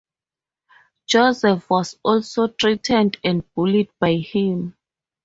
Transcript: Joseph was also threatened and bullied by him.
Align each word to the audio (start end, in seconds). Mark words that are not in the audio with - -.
Joseph 1.05 1.69
was 1.69 1.95
also 2.01 2.47
threatened 2.47 3.17
and 3.23 3.43
bullied 3.53 3.91
by 3.99 4.15
him. 4.15 4.75